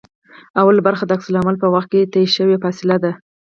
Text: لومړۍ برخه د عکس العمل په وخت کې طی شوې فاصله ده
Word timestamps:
لومړۍ 0.55 0.81
برخه 0.87 1.03
د 1.05 1.09
عکس 1.15 1.27
العمل 1.29 1.55
په 1.59 1.67
وخت 1.73 1.89
کې 1.93 2.09
طی 2.13 2.23
شوې 2.35 2.57
فاصله 2.63 2.95
ده 3.03 3.11